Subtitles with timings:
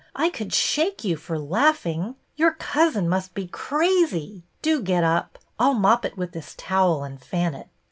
[0.15, 2.15] I could shake you for laughing.
[2.35, 4.41] Your cousin must be crazy.
[4.63, 5.37] Do get up.
[5.59, 7.67] I 'll mop it with this towel and fan it.